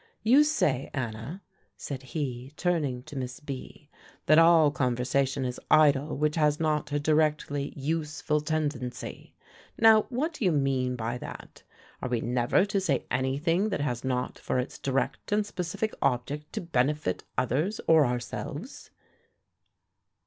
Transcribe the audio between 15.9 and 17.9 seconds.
object to benefit others